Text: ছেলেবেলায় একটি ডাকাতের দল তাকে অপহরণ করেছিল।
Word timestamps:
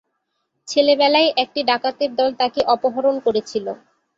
ছেলেবেলায় 0.67 1.29
একটি 1.43 1.59
ডাকাতের 1.69 2.11
দল 2.15 2.29
তাকে 2.41 2.61
অপহরণ 2.73 3.15
করেছিল। 3.25 3.65